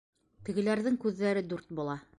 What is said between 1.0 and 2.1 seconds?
күҙҙәре дүрт була.